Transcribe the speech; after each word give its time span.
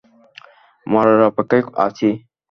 মরার 0.87 1.19
অপেক্ষায় 1.29 1.63
আছি। 1.85 2.09